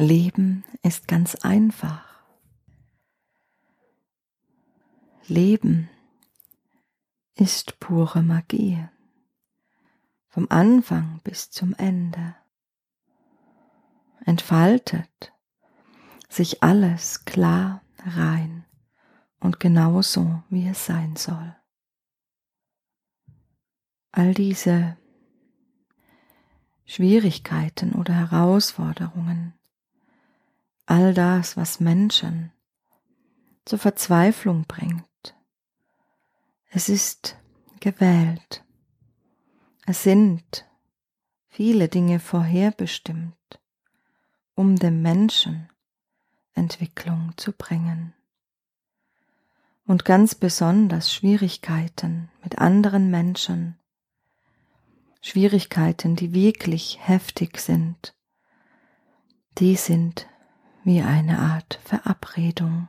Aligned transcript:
Leben 0.00 0.64
ist 0.82 1.08
ganz 1.08 1.34
einfach. 1.34 2.22
Leben 5.26 5.90
ist 7.34 7.78
pure 7.80 8.22
Magie, 8.22 8.88
vom 10.28 10.46
Anfang 10.48 11.20
bis 11.22 11.50
zum 11.50 11.74
Ende. 11.74 12.34
Entfaltet 14.24 15.32
sich 16.30 16.62
alles 16.62 17.26
klar, 17.26 17.82
rein 17.98 18.64
und 19.38 19.60
genauso, 19.60 20.42
wie 20.48 20.66
es 20.66 20.86
sein 20.86 21.16
soll. 21.16 21.54
All 24.12 24.32
diese 24.32 24.96
Schwierigkeiten 26.86 27.92
oder 27.92 28.14
Herausforderungen, 28.14 29.59
all 30.90 31.14
das, 31.14 31.56
was 31.56 31.78
Menschen 31.78 32.50
zur 33.64 33.78
Verzweiflung 33.78 34.64
bringt, 34.64 35.06
es 36.70 36.88
ist 36.88 37.38
gewählt. 37.78 38.64
Es 39.86 40.02
sind 40.02 40.66
viele 41.48 41.88
Dinge 41.88 42.18
vorherbestimmt, 42.18 43.60
um 44.56 44.74
dem 44.76 45.00
Menschen 45.00 45.68
Entwicklung 46.54 47.34
zu 47.36 47.52
bringen. 47.52 48.12
Und 49.86 50.04
ganz 50.04 50.34
besonders 50.34 51.14
Schwierigkeiten 51.14 52.30
mit 52.42 52.58
anderen 52.58 53.10
Menschen, 53.10 53.78
Schwierigkeiten, 55.22 56.16
die 56.16 56.34
wirklich 56.34 56.98
heftig 57.00 57.58
sind, 57.58 58.12
die 59.58 59.76
sind 59.76 60.26
wie 60.84 61.02
eine 61.02 61.38
Art 61.38 61.80
Verabredung. 61.84 62.88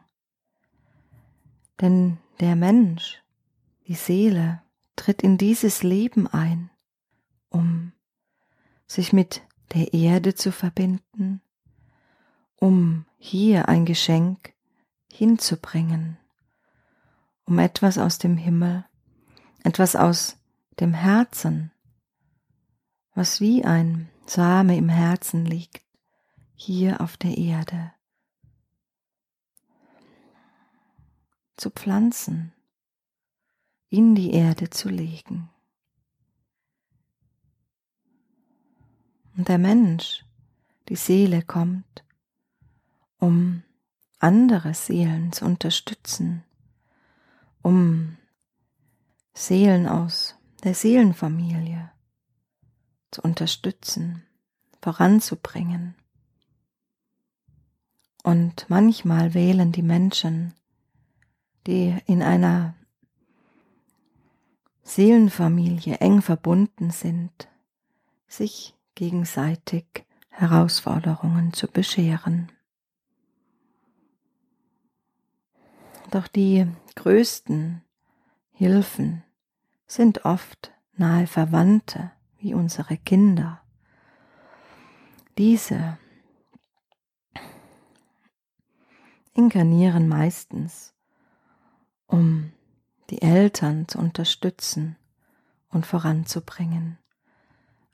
Denn 1.80 2.18
der 2.40 2.56
Mensch 2.56 3.22
die 3.88 3.96
Seele 3.96 4.62
tritt 4.96 5.22
in 5.22 5.38
dieses 5.38 5.84
Leben 5.84 6.28
ein, 6.28 6.70
um 7.50 7.92
sich 8.88 9.12
mit 9.12 9.42
der 9.74 9.94
Erde 9.94 10.36
zu 10.36 10.52
verbinden, 10.52 11.42
um 12.56 13.06
hier 13.18 13.68
ein 13.68 13.86
Geschenk 13.86 14.54
hinzubringen, 15.12 16.18
um 17.46 17.60
etwas 17.60 17.98
aus 17.98 18.18
dem 18.18 18.38
Himmel, 18.38 18.86
etwas 19.64 19.96
aus 19.96 20.38
dem 20.80 20.94
Herzen, 20.94 21.72
was 23.14 23.42
wie 23.42 23.66
ein 23.66 24.10
Same 24.26 24.78
im 24.78 24.90
Herzen 24.90 25.46
liegt, 25.46 25.84
hier 26.64 27.02
auf 27.02 27.18
der 27.18 27.40
Erde 27.40 27.92
zu 31.58 31.72
pflanzen 31.72 32.54
in 33.90 34.14
die 34.14 34.32
Erde 34.32 34.70
zu 34.70 34.90
legen. 34.90 35.50
Und 39.36 39.48
der 39.48 39.58
Mensch, 39.58 40.24
die 40.88 40.96
Seele 40.96 41.42
kommt, 41.42 42.06
um 43.18 43.64
andere 44.20 44.76
Seelen 44.76 45.32
zu 45.32 45.46
unterstützen, 45.46 46.44
um 47.64 48.18
Seelen 49.34 49.88
aus 49.88 50.36
der 50.64 50.76
Seelenfamilie 50.76 51.92
zu 53.10 53.22
unterstützen, 53.24 54.24
voranzubringen. 54.80 55.96
Und 58.24 58.66
manchmal 58.70 59.34
wählen 59.34 59.72
die 59.72 59.82
Menschen, 59.82 60.54
die 61.66 61.98
in 62.06 62.22
einer 62.22 62.76
Seelenfamilie 64.84 65.98
eng 65.98 66.22
verbunden 66.22 66.92
sind, 66.92 67.48
sich 68.28 68.76
gegenseitig 68.96 70.06
Herausforderungen 70.30 71.54
zu 71.54 71.68
bescheren. 71.68 72.52
Doch 76.12 76.28
die 76.28 76.68
größten 76.96 77.82
Hilfen 78.52 79.24
sind 79.88 80.26
oft 80.26 80.72
nahe 80.98 81.26
Verwandte 81.26 82.12
wie 82.38 82.54
unsere 82.54 82.98
Kinder. 82.98 83.62
Diese 85.38 85.98
inkarnieren 89.34 90.08
meistens, 90.08 90.94
um 92.08 92.52
die 93.10 93.22
Eltern 93.22 93.88
zu 93.88 94.00
unterstützen 94.00 94.98
und 95.70 95.86
voranzubringen, 95.86 96.98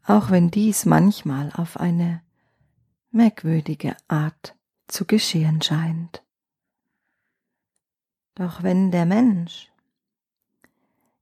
auch 0.05 0.31
wenn 0.31 0.51
dies 0.51 0.85
manchmal 0.85 1.51
auf 1.53 1.79
eine 1.79 2.21
merkwürdige 3.11 3.95
Art 4.07 4.55
zu 4.87 5.05
geschehen 5.05 5.61
scheint. 5.61 6.23
Doch 8.35 8.63
wenn 8.63 8.91
der 8.91 9.05
Mensch 9.05 9.71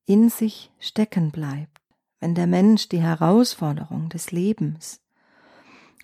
in 0.06 0.30
sich 0.30 0.72
stecken 0.80 1.32
bleibt, 1.32 1.82
wenn 2.20 2.36
der 2.36 2.48
Mensch 2.48 2.90
die 2.90 3.02
Herausforderung 3.02 4.10
des 4.10 4.32
Lebens, 4.32 5.02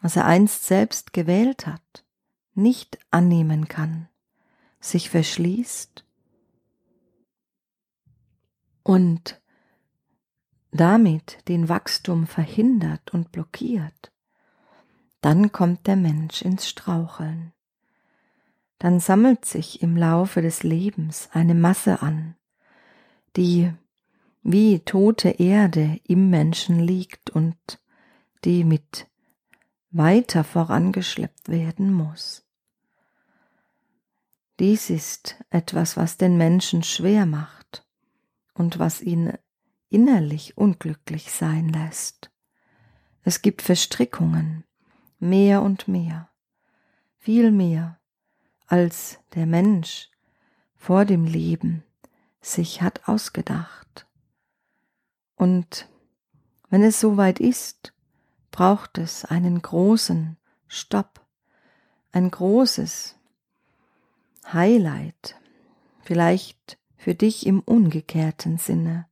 was 0.01 0.15
er 0.15 0.25
einst 0.25 0.65
selbst 0.65 1.13
gewählt 1.13 1.67
hat, 1.67 2.05
nicht 2.53 2.99
annehmen 3.11 3.67
kann, 3.67 4.09
sich 4.79 5.09
verschließt 5.09 6.05
und 8.83 9.41
damit 10.71 11.47
den 11.47 11.69
Wachstum 11.69 12.27
verhindert 12.27 13.13
und 13.13 13.31
blockiert, 13.31 14.11
dann 15.21 15.51
kommt 15.51 15.85
der 15.87 15.95
Mensch 15.95 16.41
ins 16.41 16.67
Straucheln. 16.67 17.53
Dann 18.79 18.99
sammelt 18.99 19.45
sich 19.45 19.83
im 19.83 19.95
Laufe 19.95 20.41
des 20.41 20.63
Lebens 20.63 21.29
eine 21.31 21.53
Masse 21.53 22.01
an, 22.01 22.35
die 23.35 23.71
wie 24.41 24.79
tote 24.79 25.29
Erde 25.29 25.99
im 26.07 26.31
Menschen 26.31 26.79
liegt 26.79 27.29
und 27.29 27.57
die 28.43 28.63
mit 28.63 29.07
weiter 29.91 30.43
vorangeschleppt 30.43 31.49
werden 31.49 31.93
muss. 31.93 32.45
Dies 34.59 34.89
ist 34.89 35.43
etwas, 35.49 35.97
was 35.97 36.17
den 36.17 36.37
Menschen 36.37 36.83
schwer 36.83 37.25
macht 37.25 37.85
und 38.53 38.79
was 38.79 39.01
ihn 39.01 39.33
innerlich 39.89 40.57
unglücklich 40.57 41.31
sein 41.31 41.69
lässt. 41.69 42.31
Es 43.23 43.41
gibt 43.41 43.61
Verstrickungen, 43.61 44.63
mehr 45.19 45.61
und 45.61 45.87
mehr, 45.87 46.29
viel 47.17 47.51
mehr, 47.51 47.99
als 48.67 49.19
der 49.35 49.45
Mensch 49.45 50.09
vor 50.75 51.05
dem 51.05 51.25
Leben 51.25 51.83
sich 52.39 52.81
hat 52.81 53.07
ausgedacht. 53.07 54.07
Und 55.35 55.87
wenn 56.69 56.83
es 56.83 56.99
soweit 56.99 57.39
ist, 57.39 57.90
braucht 58.51 58.97
es 58.97 59.25
einen 59.25 59.61
großen 59.61 60.37
Stopp, 60.67 61.25
ein 62.11 62.29
großes 62.29 63.15
Highlight, 64.51 65.35
vielleicht 66.01 66.77
für 66.97 67.15
dich 67.15 67.45
im 67.45 67.61
umgekehrten 67.61 68.57
Sinne, 68.57 69.07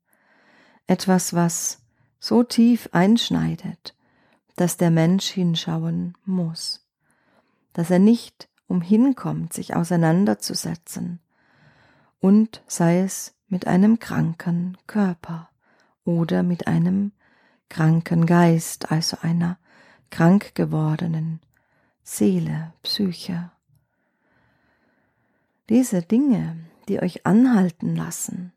etwas, 0.87 1.33
was 1.33 1.81
so 2.19 2.43
tief 2.43 2.89
einschneidet, 2.91 3.95
dass 4.55 4.77
der 4.77 4.91
Mensch 4.91 5.27
hinschauen 5.27 6.17
muss, 6.25 6.85
dass 7.73 7.89
er 7.89 7.99
nicht 7.99 8.49
umhinkommt, 8.67 9.53
sich 9.53 9.75
auseinanderzusetzen, 9.75 11.19
und 12.19 12.61
sei 12.67 12.99
es 12.99 13.33
mit 13.47 13.65
einem 13.65 13.99
kranken 13.99 14.77
Körper 14.85 15.49
oder 16.03 16.43
mit 16.43 16.67
einem 16.67 17.13
kranken 17.69 18.25
Geist, 18.25 18.91
also 18.91 19.17
einer 19.21 19.57
krank 20.09 20.55
gewordenen 20.55 21.39
Seele, 22.03 22.73
Psyche. 22.81 23.51
Diese 25.69 26.01
Dinge 26.01 26.57
die 26.89 27.01
euch 27.01 27.25
anhalten 27.25 27.95
lassen, 27.95 28.51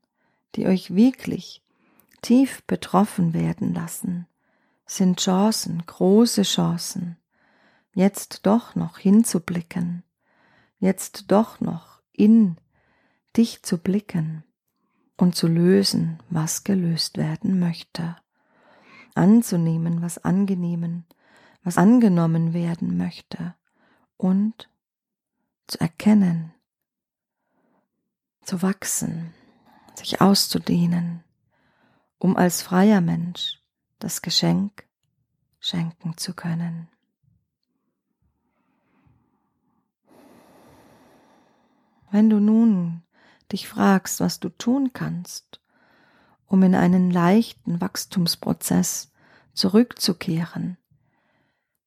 die 0.57 0.67
euch 0.67 0.95
wirklich 0.95 1.63
tief 2.23 2.63
betroffen 2.67 3.35
werden 3.35 3.75
lassen, 3.75 4.27
sind 4.87 5.21
Chancen, 5.21 5.85
große 5.87 6.43
Chancen, 6.43 7.19
jetzt 7.95 8.47
doch 8.47 8.75
noch 8.75 8.99
hinzublicken, 8.99 10.03
jetzt 10.79 11.31
doch 11.31 11.61
noch 11.61 12.01
in 12.13 12.57
dich 13.37 13.63
zu 13.63 13.79
blicken 13.79 14.45
und 15.17 15.37
zu 15.37 15.47
lösen, 15.47 16.19
was 16.31 16.65
gelöst 16.65 17.19
werden 17.19 17.59
möchte, 17.61 18.17
anzunehmen, 19.17 20.03
was 20.03 20.19
angenehmen, 20.19 21.07
was 21.63 21.79
angenommen 21.79 22.53
werden 22.53 22.97
möchte 22.97 23.55
und 24.17 24.69
zu 25.67 25.81
erkennen, 25.81 26.53
zu 28.43 28.63
wachsen, 28.63 29.33
sich 29.95 30.21
auszudehnen, 30.21 31.25
um 32.19 32.37
als 32.37 32.63
freier 32.63 33.01
Mensch 33.01 33.63
das 33.99 34.23
Geschenk 34.23 34.87
schenken 35.61 36.17
zu 36.17 36.35
können. 36.35 36.89
Wenn 42.11 42.29
du 42.29 42.41
nun 42.41 43.03
dich 43.51 43.69
fragst, 43.69 44.21
was 44.21 44.39
du 44.39 44.51
tun 44.51 44.93
kannst, 44.93 45.62
um 46.53 46.63
in 46.65 46.75
einen 46.75 47.11
leichten 47.11 47.81
Wachstumsprozess 47.81 49.11
zurückzukehren, 49.55 50.77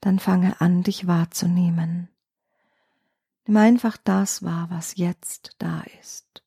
dann 0.02 0.18
fange 0.18 0.60
an, 0.60 0.82
dich 0.82 1.06
wahrzunehmen. 1.06 2.10
Nimm 3.46 3.58
einfach 3.58 3.96
das 3.96 4.42
wahr, 4.42 4.66
was 4.72 4.98
jetzt 4.98 5.56
da 5.60 5.84
ist. 6.02 6.42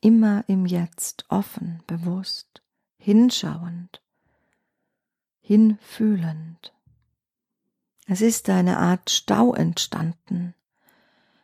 Immer 0.00 0.44
im 0.46 0.64
Jetzt 0.64 1.26
offen, 1.28 1.82
bewusst, 1.86 2.62
hinschauend, 2.96 4.00
hinfühlend. 5.40 6.72
Es 8.06 8.22
ist 8.22 8.48
eine 8.48 8.78
Art 8.78 9.10
Stau 9.10 9.52
entstanden, 9.52 10.54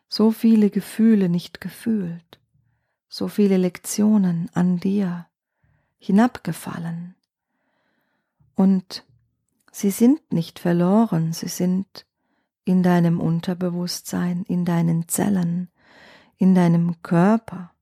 so 0.08 0.30
viele 0.30 0.70
Gefühle 0.70 1.28
nicht 1.28 1.60
gefühlt, 1.60 2.40
so 3.10 3.28
viele 3.28 3.58
Lektionen 3.58 4.48
an 4.54 4.80
dir 4.80 5.26
hinabgefallen. 6.00 7.14
Und 8.56 9.06
sie 9.70 9.90
sind 9.90 10.32
nicht 10.32 10.58
verloren, 10.58 11.32
sie 11.32 11.48
sind 11.48 12.06
in 12.64 12.82
deinem 12.82 13.20
Unterbewusstsein, 13.20 14.42
in 14.44 14.64
deinen 14.64 15.08
Zellen, 15.08 15.70
in 16.36 16.54
deinem 16.54 17.02
Körper, 17.02 17.72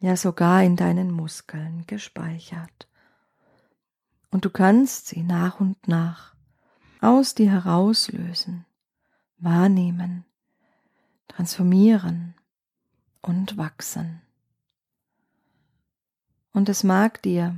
ja 0.00 0.16
sogar 0.16 0.62
in 0.62 0.76
deinen 0.76 1.10
Muskeln 1.10 1.84
gespeichert. 1.86 2.88
Und 4.30 4.44
du 4.44 4.50
kannst 4.50 5.06
sie 5.06 5.22
nach 5.22 5.60
und 5.60 5.88
nach 5.88 6.34
aus 7.00 7.34
dir 7.34 7.50
herauslösen, 7.50 8.66
wahrnehmen, 9.38 10.24
transformieren 11.28 12.34
und 13.22 13.56
wachsen. 13.56 14.22
Und 16.56 16.70
es 16.70 16.84
mag 16.84 17.20
dir, 17.20 17.54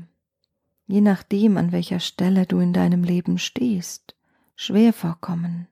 je 0.88 1.00
nachdem, 1.00 1.56
an 1.56 1.70
welcher 1.70 2.00
Stelle 2.00 2.46
du 2.46 2.58
in 2.58 2.72
deinem 2.72 3.04
Leben 3.04 3.38
stehst, 3.38 4.16
schwer 4.56 4.92
vorkommen. 4.92 5.68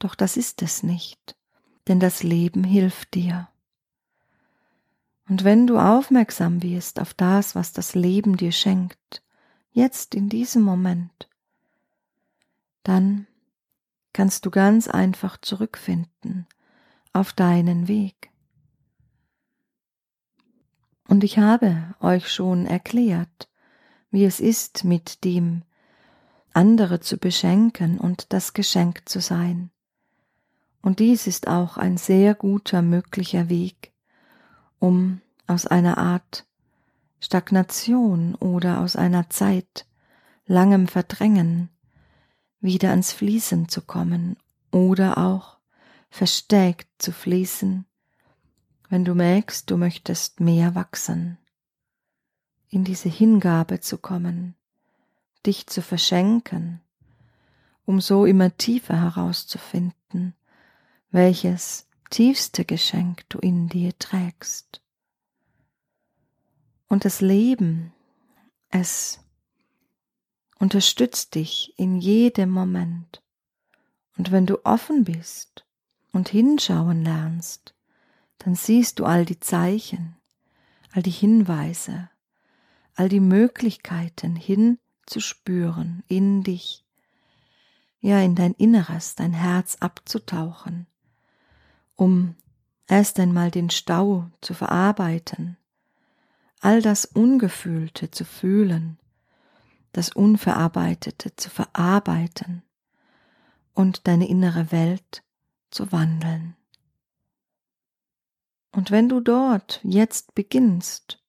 Doch 0.00 0.16
das 0.16 0.36
ist 0.36 0.60
es 0.60 0.82
nicht, 0.82 1.36
denn 1.86 2.00
das 2.00 2.24
Leben 2.24 2.64
hilft 2.64 3.14
dir. 3.14 3.46
Und 5.28 5.44
wenn 5.44 5.68
du 5.68 5.78
aufmerksam 5.78 6.60
wirst 6.60 6.98
auf 6.98 7.14
das, 7.14 7.54
was 7.54 7.72
das 7.72 7.94
Leben 7.94 8.36
dir 8.36 8.50
schenkt, 8.50 9.22
jetzt 9.70 10.12
in 10.16 10.28
diesem 10.28 10.62
Moment, 10.62 11.28
dann 12.82 13.28
kannst 14.12 14.44
du 14.44 14.50
ganz 14.50 14.88
einfach 14.88 15.36
zurückfinden 15.36 16.48
auf 17.12 17.32
deinen 17.32 17.86
Weg. 17.86 18.33
Und 21.08 21.24
ich 21.24 21.38
habe 21.38 21.94
euch 22.00 22.32
schon 22.32 22.66
erklärt, 22.66 23.48
wie 24.10 24.24
es 24.24 24.40
ist, 24.40 24.84
mit 24.84 25.24
dem 25.24 25.62
andere 26.52 27.00
zu 27.00 27.18
beschenken 27.18 27.98
und 27.98 28.32
das 28.32 28.52
Geschenk 28.52 29.02
zu 29.08 29.20
sein. 29.20 29.70
Und 30.80 30.98
dies 31.00 31.26
ist 31.26 31.48
auch 31.48 31.76
ein 31.76 31.96
sehr 31.96 32.34
guter 32.34 32.82
möglicher 32.82 33.48
Weg, 33.48 33.92
um 34.78 35.20
aus 35.46 35.66
einer 35.66 35.98
Art 35.98 36.46
Stagnation 37.20 38.34
oder 38.34 38.80
aus 38.80 38.96
einer 38.96 39.30
Zeit 39.30 39.86
langem 40.46 40.88
Verdrängen 40.88 41.70
wieder 42.60 42.90
ans 42.90 43.12
Fließen 43.12 43.68
zu 43.68 43.82
kommen 43.82 44.36
oder 44.70 45.18
auch 45.18 45.58
verstärkt 46.10 46.88
zu 46.98 47.12
fließen 47.12 47.86
wenn 48.94 49.04
du 49.04 49.16
merkst, 49.16 49.68
du 49.68 49.76
möchtest 49.76 50.38
mehr 50.38 50.76
wachsen, 50.76 51.36
in 52.68 52.84
diese 52.84 53.08
Hingabe 53.08 53.80
zu 53.80 53.98
kommen, 53.98 54.54
dich 55.44 55.66
zu 55.66 55.82
verschenken, 55.82 56.80
um 57.86 58.00
so 58.00 58.24
immer 58.24 58.56
tiefer 58.56 59.00
herauszufinden, 59.00 60.36
welches 61.10 61.88
tiefste 62.08 62.64
Geschenk 62.64 63.28
du 63.30 63.40
in 63.40 63.68
dir 63.68 63.98
trägst. 63.98 64.80
Und 66.86 67.04
das 67.04 67.20
Leben, 67.20 67.92
es 68.70 69.18
unterstützt 70.60 71.34
dich 71.34 71.76
in 71.76 71.96
jedem 71.96 72.50
Moment. 72.50 73.24
Und 74.16 74.30
wenn 74.30 74.46
du 74.46 74.64
offen 74.64 75.02
bist 75.02 75.66
und 76.12 76.28
hinschauen 76.28 77.02
lernst, 77.02 77.73
dann 78.44 78.54
siehst 78.54 78.98
du 78.98 79.06
all 79.06 79.24
die 79.24 79.40
Zeichen, 79.40 80.16
all 80.92 81.02
die 81.02 81.10
Hinweise, 81.10 82.10
all 82.94 83.08
die 83.08 83.20
Möglichkeiten 83.20 84.36
hinzuspüren 84.36 86.02
in 86.08 86.42
dich, 86.42 86.84
ja 88.00 88.20
in 88.20 88.34
dein 88.34 88.52
Inneres, 88.52 89.14
dein 89.14 89.32
Herz 89.32 89.76
abzutauchen, 89.80 90.86
um 91.96 92.34
erst 92.86 93.18
einmal 93.18 93.50
den 93.50 93.70
Stau 93.70 94.30
zu 94.42 94.52
verarbeiten, 94.52 95.56
all 96.60 96.82
das 96.82 97.06
Ungefühlte 97.06 98.10
zu 98.10 98.26
fühlen, 98.26 98.98
das 99.92 100.10
Unverarbeitete 100.10 101.34
zu 101.36 101.48
verarbeiten 101.48 102.62
und 103.72 104.06
deine 104.06 104.28
innere 104.28 104.70
Welt 104.70 105.22
zu 105.70 105.90
wandeln. 105.92 106.56
Und 108.74 108.90
wenn 108.90 109.08
du 109.08 109.20
dort 109.20 109.80
jetzt 109.84 110.34
beginnst 110.34 111.22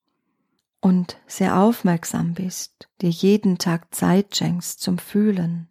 und 0.81 1.18
sehr 1.27 1.59
aufmerksam 1.59 2.33
bist, 2.33 2.89
dir 3.01 3.09
jeden 3.09 3.59
Tag 3.59 3.94
Zeit 3.94 4.36
schenkst 4.36 4.80
zum 4.80 4.97
Fühlen, 4.97 5.69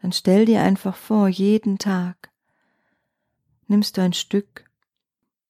dann 0.00 0.12
stell 0.12 0.46
dir 0.46 0.62
einfach 0.62 0.96
vor, 0.96 1.26
jeden 1.26 1.78
Tag 1.78 2.30
nimmst 3.66 3.96
du 3.96 4.02
ein 4.02 4.12
Stück 4.12 4.70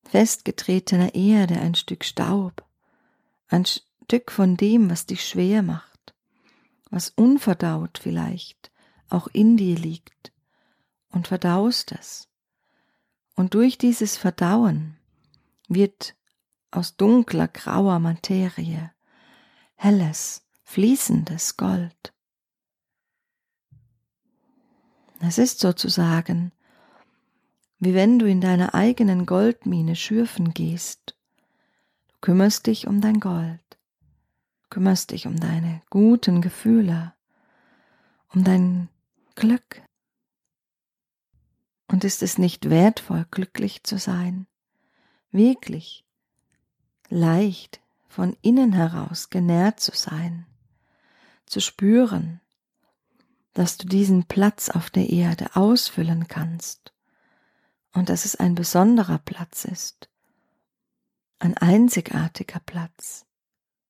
festgetretener 0.05 1.15
Erde, 1.15 1.61
ein 1.61 1.75
Stück 1.75 2.03
Staub, 2.03 2.65
ein 3.49 3.67
Stück 3.67 4.33
von 4.33 4.57
dem, 4.57 4.91
was 4.91 5.05
dich 5.05 5.29
schwer 5.29 5.63
macht, 5.63 6.15
was 6.91 7.11
unverdaut 7.11 7.99
vielleicht 7.99 8.73
auch 9.11 9.29
in 9.29 9.59
dir 9.59 9.77
liegt, 9.77 10.33
und 11.11 11.29
verdaust 11.29 11.93
es 11.93 12.30
und 13.41 13.55
durch 13.55 13.79
dieses 13.79 14.19
Verdauen 14.19 14.99
wird 15.67 16.15
aus 16.71 16.97
dunkler, 16.97 17.49
grauer 17.49 17.99
Materie 17.99 18.93
helles, 19.77 20.47
fließendes 20.65 21.57
Gold. 21.57 22.13
Es 25.21 25.39
ist 25.39 25.59
sozusagen, 25.61 26.53
wie 27.79 27.95
wenn 27.95 28.19
du 28.19 28.27
in 28.27 28.43
deiner 28.43 28.75
eigenen 28.75 29.25
Goldmine 29.25 29.97
schürfen 29.97 30.53
gehst. 30.53 31.17
Du 32.09 32.15
kümmerst 32.21 32.67
dich 32.67 32.87
um 32.87 33.01
dein 33.01 33.21
Gold, 33.21 33.79
du 34.65 34.69
kümmerst 34.69 35.13
dich 35.13 35.27
um 35.27 35.41
deine 35.41 35.81
guten 35.89 36.43
Gefühle, 36.43 37.15
um 38.35 38.45
dein 38.45 38.91
Glück, 39.35 39.83
und 41.91 42.05
ist 42.05 42.23
es 42.23 42.39
nicht 42.39 42.71
wertvoll, 42.71 43.27
glücklich 43.33 43.83
zu 43.83 43.99
sein? 43.99 44.47
Wirklich 45.33 46.05
leicht 47.09 47.81
von 48.09 48.37
innen 48.43 48.73
heraus 48.73 49.29
genährt 49.29 49.81
zu 49.81 49.91
sein, 49.97 50.47
zu 51.47 51.61
spüren, 51.61 52.41
dass 53.55 53.77
du 53.77 53.89
diesen 53.89 54.25
Platz 54.27 54.69
auf 54.69 54.91
der 54.91 55.11
Erde 55.11 55.57
ausfüllen 55.57 56.29
kannst 56.29 56.93
und 57.93 58.09
dass 58.09 58.25
es 58.25 58.37
ein 58.37 58.55
besonderer 58.55 59.19
Platz 59.19 59.65
ist, 59.65 60.09
ein 61.41 61.57
einzigartiger 61.57 62.61
Platz, 62.61 63.27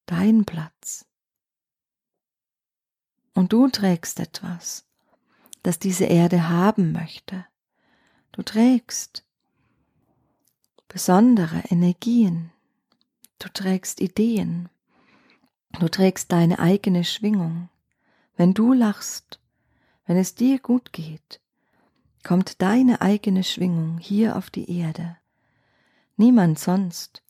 dein 0.07 0.47
Platz. 0.47 1.05
Und 3.35 3.53
du 3.53 3.69
trägst 3.69 4.21
etwas, 4.21 4.87
das 5.63 5.79
diese 5.79 6.05
Erde 6.07 6.49
haben 6.49 6.93
möchte, 6.93 7.45
Du 8.41 8.45
trägst 8.45 9.23
besondere 10.89 11.63
Energien. 11.69 12.53
Du 13.39 13.51
trägst 13.51 14.01
Ideen. 14.01 14.71
Du 15.79 15.91
trägst 15.91 16.33
deine 16.33 16.59
eigene 16.59 17.05
Schwingung. 17.05 17.69
Wenn 18.39 18.55
du 18.55 18.73
lachst, 18.73 19.41
wenn 20.07 20.17
es 20.17 20.37
dir 20.37 20.59
gut 20.59 20.95
geht, 20.95 21.43
kommt 22.25 22.63
deine 22.63 23.03
eigene 23.03 23.45
Schwingung 23.45 23.99
hier 23.99 24.37
auf 24.37 24.49
die 24.49 24.75
Erde. 24.75 25.19
Niemand 26.17 26.59
sonst 26.59 27.23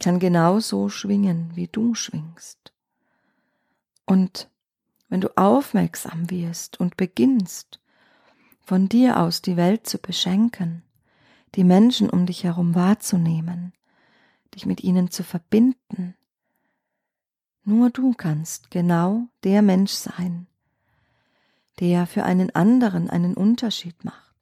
kann 0.00 0.18
genauso 0.18 0.88
schwingen, 0.88 1.52
wie 1.54 1.68
du 1.68 1.94
schwingst. 1.94 2.72
Und 4.06 4.50
wenn 5.08 5.20
du 5.20 5.36
aufmerksam 5.36 6.30
wirst 6.30 6.80
und 6.80 6.96
beginnst, 6.96 7.78
von 8.66 8.88
dir 8.88 9.20
aus 9.20 9.42
die 9.42 9.56
Welt 9.56 9.86
zu 9.86 9.96
beschenken, 9.96 10.82
die 11.54 11.62
Menschen 11.62 12.10
um 12.10 12.26
dich 12.26 12.42
herum 12.42 12.74
wahrzunehmen, 12.74 13.72
dich 14.56 14.66
mit 14.66 14.82
ihnen 14.82 15.08
zu 15.08 15.22
verbinden, 15.22 16.16
nur 17.62 17.90
du 17.90 18.12
kannst 18.12 18.72
genau 18.72 19.28
der 19.44 19.62
Mensch 19.62 19.92
sein, 19.92 20.48
der 21.78 22.08
für 22.08 22.24
einen 22.24 22.56
anderen 22.56 23.08
einen 23.08 23.34
Unterschied 23.34 24.04
macht, 24.04 24.34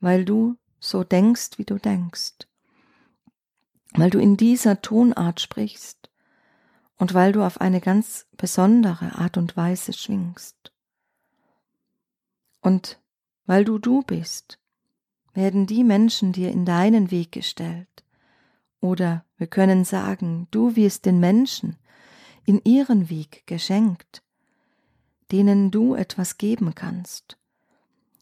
weil 0.00 0.24
du 0.24 0.56
so 0.78 1.04
denkst, 1.04 1.58
wie 1.58 1.66
du 1.66 1.76
denkst, 1.78 2.48
weil 3.92 4.08
du 4.08 4.18
in 4.18 4.38
dieser 4.38 4.80
Tonart 4.80 5.42
sprichst 5.42 6.08
und 6.96 7.12
weil 7.12 7.32
du 7.32 7.44
auf 7.44 7.60
eine 7.60 7.82
ganz 7.82 8.24
besondere 8.38 9.16
Art 9.16 9.36
und 9.36 9.58
Weise 9.58 9.92
schwingst. 9.92 10.72
Und 12.62 12.99
weil 13.50 13.64
du 13.64 13.80
du 13.80 14.02
bist, 14.02 14.60
werden 15.34 15.66
die 15.66 15.82
Menschen 15.82 16.30
dir 16.30 16.52
in 16.52 16.64
deinen 16.64 17.10
Weg 17.10 17.32
gestellt. 17.32 18.04
Oder 18.80 19.24
wir 19.38 19.48
können 19.48 19.84
sagen, 19.84 20.46
du 20.52 20.76
wirst 20.76 21.04
den 21.04 21.18
Menschen 21.18 21.76
in 22.44 22.60
ihren 22.62 23.10
Weg 23.10 23.48
geschenkt, 23.48 24.22
denen 25.32 25.72
du 25.72 25.96
etwas 25.96 26.38
geben 26.38 26.76
kannst, 26.76 27.38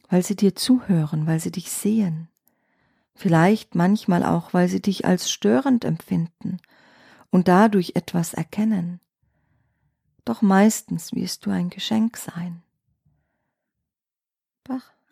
weil 0.08 0.24
sie 0.24 0.34
dir 0.34 0.56
zuhören, 0.56 1.26
weil 1.26 1.40
sie 1.40 1.52
dich 1.52 1.70
sehen, 1.70 2.28
vielleicht 3.14 3.74
manchmal 3.74 4.24
auch, 4.24 4.54
weil 4.54 4.68
sie 4.70 4.80
dich 4.80 5.04
als 5.04 5.30
störend 5.30 5.84
empfinden 5.84 6.56
und 7.28 7.48
dadurch 7.48 7.92
etwas 7.96 8.32
erkennen. 8.32 8.98
Doch 10.24 10.40
meistens 10.40 11.12
wirst 11.12 11.44
du 11.44 11.50
ein 11.50 11.68
Geschenk 11.68 12.16
sein. 12.16 12.62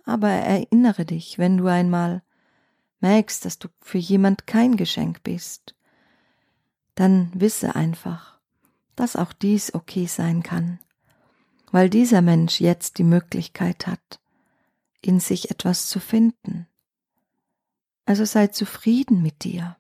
Aber 0.07 0.29
erinnere 0.29 1.05
dich, 1.05 1.37
wenn 1.37 1.59
du 1.59 1.67
einmal 1.67 2.23
merkst, 3.01 3.45
dass 3.45 3.59
du 3.59 3.69
für 3.81 3.99
jemand 3.99 4.47
kein 4.47 4.77
Geschenk 4.77 5.23
bist, 5.25 5.75
dann 6.95 7.31
wisse 7.35 7.75
einfach, 7.75 8.39
dass 8.95 9.17
auch 9.17 9.33
dies 9.33 9.75
okay 9.75 10.07
sein 10.07 10.43
kann, 10.43 10.79
weil 11.73 11.91
dieser 11.91 12.23
Mensch 12.23 12.61
jetzt 12.61 12.99
die 12.99 13.05
Möglichkeit 13.05 13.87
hat, 13.89 14.21
in 15.03 15.21
sich 15.21 15.51
etwas 15.51 15.89
zu 15.89 16.01
finden. 16.01 16.67
Also 18.07 18.25
sei 18.25 18.47
zufrieden 18.47 19.23
mit 19.23 19.43
dir, 19.43 19.77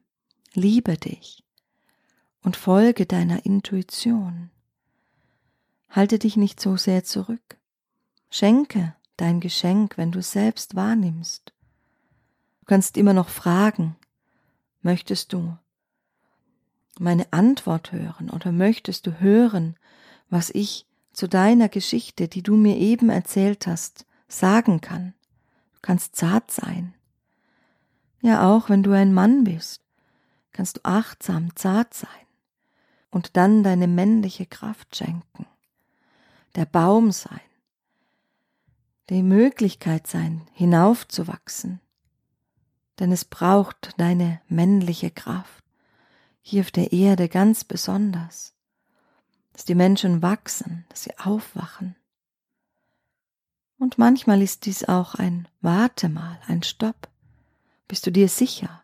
liebe 0.54 0.98
dich 0.98 1.44
und 2.42 2.56
folge 2.56 3.06
deiner 3.06 3.46
Intuition. 3.46 4.50
Halte 5.88 6.18
dich 6.18 6.36
nicht 6.36 6.60
so 6.60 6.76
sehr 6.76 7.04
zurück. 7.04 7.56
Schenke 8.28 8.96
dein 9.16 9.40
Geschenk, 9.40 9.96
wenn 9.96 10.12
du 10.12 10.22
selbst 10.22 10.74
wahrnimmst. 10.74 11.52
Du 12.60 12.66
kannst 12.66 12.96
immer 12.96 13.12
noch 13.12 13.28
fragen, 13.28 13.96
möchtest 14.82 15.32
du 15.32 15.56
meine 16.98 17.32
Antwort 17.32 17.92
hören 17.92 18.30
oder 18.30 18.52
möchtest 18.52 19.06
du 19.06 19.20
hören, 19.20 19.76
was 20.30 20.50
ich 20.50 20.86
zu 21.12 21.28
deiner 21.28 21.68
Geschichte, 21.68 22.28
die 22.28 22.42
du 22.42 22.56
mir 22.56 22.76
eben 22.76 23.10
erzählt 23.10 23.66
hast, 23.66 24.06
sagen 24.28 24.80
kann? 24.80 25.14
Du 25.74 25.80
kannst 25.82 26.16
zart 26.16 26.50
sein. 26.50 26.94
Ja, 28.22 28.48
auch 28.48 28.68
wenn 28.70 28.82
du 28.82 28.92
ein 28.92 29.12
Mann 29.12 29.44
bist, 29.44 29.82
kannst 30.52 30.78
du 30.78 30.80
achtsam, 30.84 31.54
zart 31.54 31.94
sein 31.94 32.08
und 33.10 33.36
dann 33.36 33.62
deine 33.62 33.86
männliche 33.86 34.46
Kraft 34.46 34.96
schenken, 34.96 35.46
der 36.54 36.64
Baum 36.66 37.12
sein, 37.12 37.40
die 39.10 39.22
Möglichkeit 39.22 40.06
sein, 40.06 40.46
hinaufzuwachsen. 40.52 41.80
Denn 42.98 43.12
es 43.12 43.24
braucht 43.24 43.92
deine 43.98 44.40
männliche 44.48 45.10
Kraft, 45.10 45.64
hier 46.40 46.62
auf 46.62 46.70
der 46.70 46.92
Erde 46.92 47.28
ganz 47.28 47.64
besonders, 47.64 48.54
dass 49.52 49.64
die 49.64 49.74
Menschen 49.74 50.22
wachsen, 50.22 50.84
dass 50.88 51.04
sie 51.04 51.18
aufwachen. 51.18 51.96
Und 53.78 53.98
manchmal 53.98 54.42
ist 54.42 54.64
dies 54.66 54.84
auch 54.84 55.14
ein 55.14 55.48
Warte 55.60 56.08
mal, 56.08 56.40
ein 56.46 56.62
Stopp. 56.62 57.08
Bist 57.88 58.06
du 58.06 58.10
dir 58.10 58.28
sicher? 58.28 58.82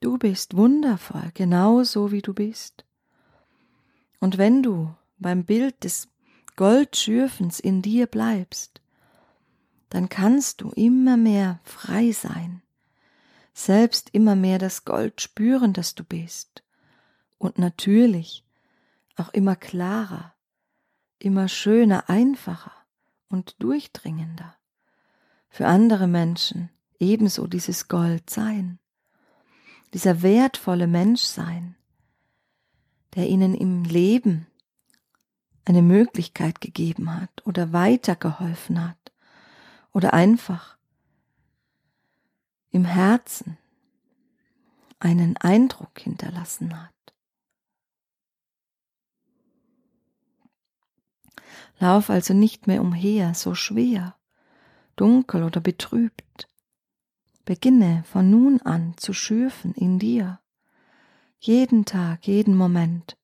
Du 0.00 0.18
bist 0.18 0.56
wundervoll, 0.56 1.30
genau 1.34 1.82
so 1.82 2.12
wie 2.12 2.22
du 2.22 2.34
bist. 2.34 2.84
Und 4.20 4.38
wenn 4.38 4.62
du 4.62 4.94
beim 5.18 5.44
Bild 5.44 5.82
des 5.84 6.08
Goldschürfens 6.58 7.60
in 7.60 7.82
dir 7.82 8.08
bleibst, 8.08 8.80
dann 9.90 10.08
kannst 10.08 10.60
du 10.60 10.70
immer 10.70 11.16
mehr 11.16 11.60
frei 11.62 12.10
sein, 12.10 12.62
selbst 13.54 14.10
immer 14.12 14.34
mehr 14.34 14.58
das 14.58 14.84
Gold 14.84 15.20
spüren, 15.20 15.72
das 15.72 15.94
du 15.94 16.02
bist, 16.02 16.64
und 17.38 17.60
natürlich 17.60 18.44
auch 19.14 19.28
immer 19.28 19.54
klarer, 19.54 20.34
immer 21.20 21.46
schöner, 21.46 22.10
einfacher 22.10 22.74
und 23.28 23.62
durchdringender. 23.62 24.56
Für 25.50 25.68
andere 25.68 26.08
Menschen 26.08 26.70
ebenso 26.98 27.46
dieses 27.46 27.86
Gold 27.86 28.30
sein, 28.30 28.80
dieser 29.94 30.22
wertvolle 30.22 30.88
Mensch 30.88 31.22
sein, 31.22 31.76
der 33.14 33.28
ihnen 33.28 33.54
im 33.54 33.84
Leben 33.84 34.48
eine 35.68 35.82
Möglichkeit 35.82 36.62
gegeben 36.62 37.14
hat 37.14 37.46
oder 37.46 37.74
weitergeholfen 37.74 38.82
hat 38.82 39.12
oder 39.92 40.14
einfach 40.14 40.78
im 42.70 42.86
Herzen 42.86 43.58
einen 44.98 45.36
Eindruck 45.36 45.98
hinterlassen 45.98 46.80
hat. 46.80 46.94
Lauf 51.78 52.08
also 52.08 52.32
nicht 52.32 52.66
mehr 52.66 52.80
umher, 52.80 53.34
so 53.34 53.54
schwer, 53.54 54.16
dunkel 54.96 55.42
oder 55.42 55.60
betrübt. 55.60 56.48
Beginne 57.44 58.04
von 58.10 58.30
nun 58.30 58.62
an 58.62 58.94
zu 58.96 59.12
schürfen 59.12 59.74
in 59.74 59.98
dir, 59.98 60.40
jeden 61.38 61.84
Tag, 61.84 62.26
jeden 62.26 62.56
Moment, 62.56 63.17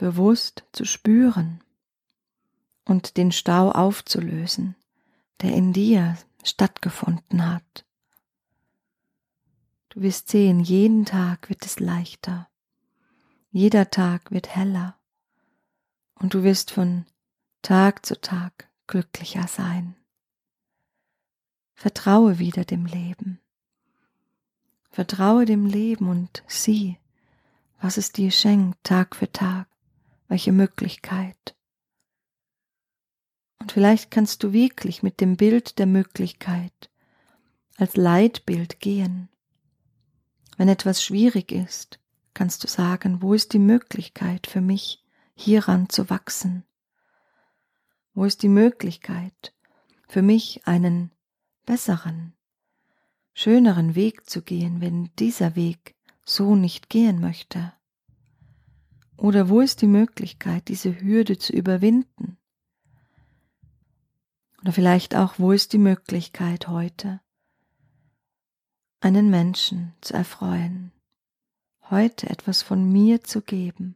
bewusst 0.00 0.64
zu 0.72 0.86
spüren 0.86 1.62
und 2.86 3.18
den 3.18 3.32
Stau 3.32 3.70
aufzulösen, 3.70 4.74
der 5.42 5.52
in 5.52 5.74
dir 5.74 6.16
stattgefunden 6.42 7.46
hat. 7.46 7.84
Du 9.90 10.00
wirst 10.00 10.30
sehen, 10.30 10.60
jeden 10.60 11.04
Tag 11.04 11.50
wird 11.50 11.66
es 11.66 11.80
leichter, 11.80 12.48
jeder 13.50 13.90
Tag 13.90 14.30
wird 14.30 14.48
heller 14.56 14.96
und 16.14 16.32
du 16.32 16.44
wirst 16.44 16.70
von 16.70 17.04
Tag 17.60 18.06
zu 18.06 18.18
Tag 18.18 18.70
glücklicher 18.86 19.48
sein. 19.48 19.96
Vertraue 21.74 22.38
wieder 22.38 22.64
dem 22.64 22.86
Leben. 22.86 23.38
Vertraue 24.88 25.44
dem 25.44 25.66
Leben 25.66 26.08
und 26.08 26.42
sieh, 26.46 26.96
was 27.82 27.98
es 27.98 28.12
dir 28.12 28.30
schenkt 28.30 28.82
Tag 28.82 29.14
für 29.14 29.30
Tag 29.30 29.69
welche 30.30 30.52
Möglichkeit. 30.52 31.56
Und 33.58 33.72
vielleicht 33.72 34.10
kannst 34.10 34.42
du 34.42 34.52
wirklich 34.52 35.02
mit 35.02 35.20
dem 35.20 35.36
Bild 35.36 35.78
der 35.78 35.86
Möglichkeit 35.86 36.90
als 37.76 37.96
Leitbild 37.96 38.78
gehen. 38.78 39.28
Wenn 40.56 40.68
etwas 40.68 41.02
schwierig 41.02 41.50
ist, 41.50 41.98
kannst 42.32 42.62
du 42.62 42.68
sagen, 42.68 43.22
wo 43.22 43.34
ist 43.34 43.52
die 43.52 43.58
Möglichkeit 43.58 44.46
für 44.46 44.60
mich, 44.60 45.04
hieran 45.34 45.88
zu 45.88 46.08
wachsen? 46.08 46.64
Wo 48.14 48.24
ist 48.24 48.42
die 48.42 48.48
Möglichkeit 48.48 49.52
für 50.06 50.22
mich, 50.22 50.64
einen 50.64 51.10
besseren, 51.66 52.34
schöneren 53.34 53.96
Weg 53.96 54.30
zu 54.30 54.42
gehen, 54.42 54.80
wenn 54.80 55.10
dieser 55.18 55.56
Weg 55.56 55.96
so 56.24 56.54
nicht 56.54 56.88
gehen 56.88 57.20
möchte? 57.20 57.72
Oder 59.20 59.50
wo 59.50 59.60
ist 59.60 59.82
die 59.82 59.86
Möglichkeit, 59.86 60.68
diese 60.68 60.98
Hürde 60.98 61.36
zu 61.36 61.52
überwinden? 61.52 62.38
Oder 64.62 64.72
vielleicht 64.72 65.14
auch, 65.14 65.34
wo 65.38 65.52
ist 65.52 65.74
die 65.74 65.78
Möglichkeit 65.78 66.68
heute, 66.68 67.20
einen 69.00 69.28
Menschen 69.28 69.92
zu 70.00 70.14
erfreuen, 70.14 70.90
heute 71.90 72.30
etwas 72.30 72.62
von 72.62 72.90
mir 72.90 73.22
zu 73.22 73.42
geben, 73.42 73.94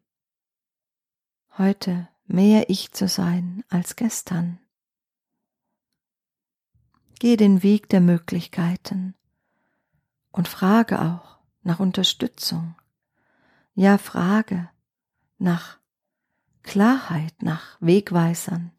heute 1.57 2.07
mehr 2.27 2.69
ich 2.69 2.93
zu 2.93 3.09
sein 3.09 3.65
als 3.71 3.97
gestern. 3.97 4.59
Geh 7.19 7.39
den 7.39 7.63
Weg 7.63 7.89
der 7.89 8.03
Möglichkeiten 8.03 9.15
und 10.33 10.49
frage 10.49 11.01
auch 11.01 11.39
nach 11.63 11.81
Unterstützung. 11.81 12.75
Ja, 13.75 13.97
frage 13.97 14.69
nach 15.39 15.79
Klarheit, 16.63 17.43
nach 17.43 17.77
Wegweisern. 17.81 18.73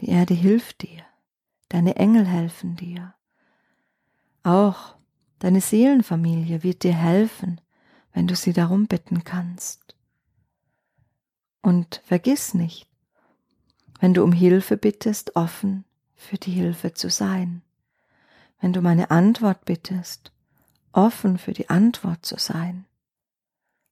Die 0.00 0.08
Erde 0.08 0.34
hilft 0.34 0.82
dir, 0.82 1.04
deine 1.68 1.96
Engel 1.96 2.26
helfen 2.26 2.76
dir. 2.76 3.14
Auch 4.42 4.96
deine 5.38 5.60
Seelenfamilie 5.60 6.62
wird 6.62 6.82
dir 6.82 6.94
helfen, 6.94 7.60
wenn 8.12 8.26
du 8.26 8.36
sie 8.36 8.52
darum 8.52 8.86
bitten 8.86 9.24
kannst. 9.24 9.96
Und 11.62 12.00
vergiss 12.04 12.54
nicht, 12.54 12.88
wenn 14.00 14.14
du 14.14 14.22
um 14.22 14.32
Hilfe 14.32 14.76
bittest, 14.76 15.36
offen 15.36 15.84
für 16.14 16.36
die 16.36 16.52
Hilfe 16.52 16.94
zu 16.94 17.10
sein. 17.10 17.62
Wenn 18.60 18.72
du 18.72 18.80
meine 18.80 19.10
Antwort 19.10 19.64
bittest, 19.64 20.32
offen 20.92 21.38
für 21.38 21.52
die 21.52 21.68
Antwort 21.68 22.24
zu 22.24 22.38
sein. 22.38 22.86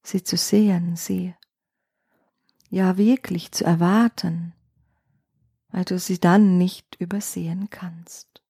Sie 0.05 0.23
zu 0.23 0.37
sehen, 0.37 0.97
sie 0.97 1.35
ja 2.69 2.97
wirklich 2.97 3.53
zu 3.53 3.65
erwarten, 3.65 4.53
weil 5.71 5.85
du 5.85 5.99
sie 5.99 6.21
dann 6.21 6.59
nicht 6.59 6.95
übersehen 7.01 7.71
kannst. 7.71 8.43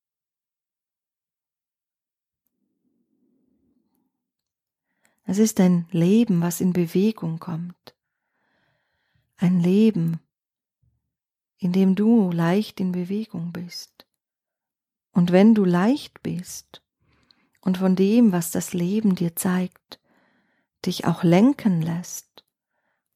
Es 5.27 5.39
ist 5.39 5.59
ein 5.61 5.87
Leben, 5.91 6.43
was 6.43 6.61
in 6.61 6.73
Bewegung 6.73 7.39
kommt. 7.39 7.95
Ein 9.37 9.61
Leben, 9.61 10.21
in 11.59 11.73
dem 11.73 11.95
du 11.95 12.31
leicht 12.31 12.81
in 12.81 12.93
Bewegung 12.93 13.53
bist. 13.53 14.07
Und 15.13 15.33
wenn 15.33 15.55
du 15.55 15.65
leicht 15.65 16.23
bist 16.23 16.83
und 17.61 17.79
von 17.79 17.97
dem, 17.97 18.33
was 18.33 18.51
das 18.51 18.75
Leben 18.75 19.15
dir 19.15 19.37
zeigt, 19.37 20.01
dich 20.87 21.07
auch 21.07 21.23
lenken 21.23 21.83
lässt 21.83 22.45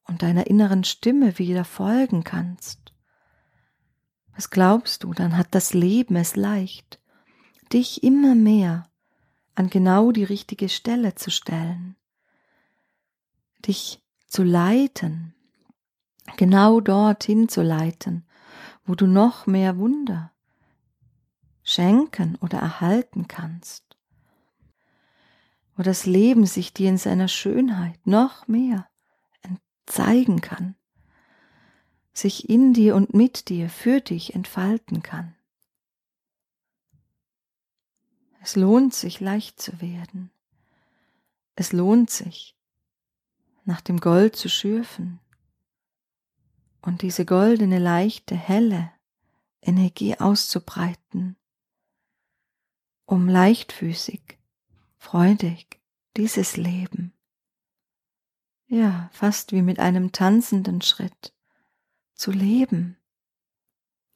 und 0.05 0.23
deiner 0.23 0.47
inneren 0.47 0.85
Stimme 0.85 1.39
wieder 1.39 1.65
folgen 1.65 2.25
kannst, 2.25 2.93
was 4.35 4.51
glaubst 4.51 5.03
du, 5.03 5.13
dann 5.13 5.37
hat 5.37 5.49
das 5.51 5.75
Leben 5.75 6.17
es 6.17 6.37
leicht, 6.37 7.01
dich 7.73 8.03
immer 8.03 8.35
mehr 8.35 8.89
an 9.55 9.69
genau 9.69 10.13
die 10.13 10.25
richtige 10.25 10.69
Stelle 10.69 11.17
zu 11.17 11.31
stellen, 11.31 11.97
dich 13.67 14.01
zu 14.29 14.45
leiten, 14.45 15.35
genau 16.37 16.81
dorthin 16.81 17.49
zu 17.49 17.63
leiten, 17.63 18.27
wo 18.85 18.95
du 18.95 19.07
noch 19.07 19.47
mehr 19.47 19.77
Wunder 19.77 20.33
schenken 21.65 22.37
oder 22.37 22.59
erhalten 22.59 23.29
kannst, 23.29 23.88
wo 25.79 25.85
das 25.85 26.07
Leben 26.07 26.45
sich 26.45 26.75
dir 26.75 26.89
in 26.89 26.99
seiner 26.99 27.29
Schönheit 27.29 28.05
noch 28.05 28.49
mehr 28.49 28.91
zeigen 29.87 30.41
kann, 30.41 30.75
sich 32.13 32.51
in 32.51 32.75
dir 32.75 32.97
und 32.97 33.15
mit 33.15 33.49
dir, 33.49 33.71
für 33.71 34.01
dich 34.01 34.35
entfalten 34.35 35.05
kann. 35.05 35.37
Es 38.43 38.57
lohnt 38.57 38.93
sich, 38.93 39.21
leicht 39.21 39.61
zu 39.61 39.81
werden. 39.81 40.33
Es 41.55 41.73
lohnt 41.73 42.11
sich, 42.11 42.57
nach 43.65 43.81
dem 43.81 44.01
Gold 44.01 44.35
zu 44.35 44.49
schürfen, 44.49 45.21
und 46.81 47.03
diese 47.03 47.25
goldene, 47.25 47.79
leichte, 47.79 48.35
helle 48.35 48.91
Energie 49.61 50.19
auszubreiten, 50.19 51.37
um 53.05 53.29
leichtfüßig, 53.29 54.39
freudig 54.97 55.78
dieses 56.19 56.57
Leben, 56.57 57.15
ja, 58.67 59.09
fast 59.13 59.53
wie 59.53 59.63
mit 59.63 59.79
einem 59.79 60.11
tanzenden 60.11 60.83
Schritt, 60.83 61.33
zu 62.15 62.33
leben. 62.33 62.97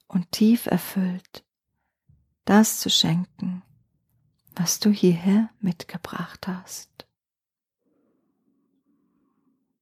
Und 0.09 0.31
tief 0.33 0.67
erfüllt, 0.67 1.45
das 2.45 2.81
zu 2.81 2.91
schenken, 2.91 3.62
was 4.55 4.81
du 4.81 4.91
hierher 4.91 5.49
mitgebracht 5.61 6.49
hast. 6.49 7.07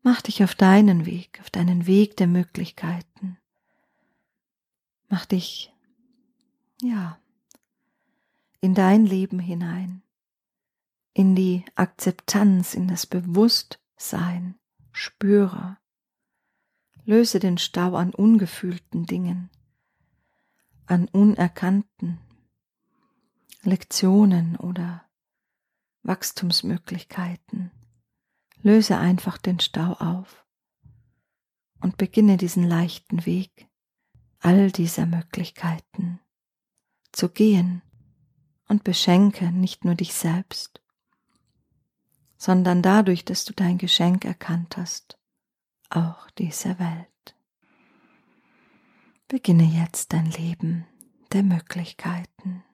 Mach 0.03 0.21
dich 0.21 0.45
auf 0.45 0.55
deinen 0.55 1.07
Weg, 1.07 1.41
auf 1.41 1.51
deinen 1.51 1.87
Weg 1.87 2.19
der 2.19 2.29
Möglichkeiten. 2.29 3.39
Mach 5.09 5.25
dich, 5.25 5.73
ja, 6.83 7.19
in 8.61 8.75
dein 8.75 9.07
Leben 9.07 9.41
hinein, 9.41 10.03
in 11.21 11.35
die 11.35 11.67
Akzeptanz, 11.75 12.73
in 12.73 12.89
das 12.89 13.05
Bewusstsein, 13.05 14.59
spüre. 14.91 15.77
Löse 17.05 17.41
den 17.41 17.59
Stau 17.59 17.95
an 17.95 18.15
ungefühlten 18.15 19.05
Dingen, 19.05 19.51
an 20.87 21.09
unerkannten 21.09 22.19
Lektionen 23.63 24.57
oder 24.57 25.05
Wachstumsmöglichkeiten. 26.05 27.71
Löse 28.63 28.97
einfach 28.97 29.37
den 29.37 29.61
Stau 29.61 29.93
auf 29.93 30.47
und 31.83 31.99
beginne 31.99 32.39
diesen 32.39 32.65
leichten 32.65 33.27
Weg 33.27 33.69
all 34.39 34.71
dieser 34.71 35.05
Möglichkeiten 35.05 36.19
zu 37.13 37.29
gehen 37.29 37.83
und 38.69 38.85
beschenke 38.85 39.53
nicht 39.53 39.85
nur 39.85 39.97
dich 39.97 40.15
selbst, 40.15 40.80
sondern 42.41 42.81
dadurch, 42.81 43.27
dass 43.27 43.45
du 43.45 43.53
dein 43.53 43.77
Geschenk 43.77 44.25
erkannt 44.25 44.79
hast, 44.79 45.19
auch 45.91 46.31
diese 46.39 46.79
Welt. 46.79 47.37
Beginne 49.29 49.65
jetzt 49.65 50.15
dein 50.15 50.25
Leben 50.25 50.87
der 51.33 51.43
Möglichkeiten. 51.43 52.65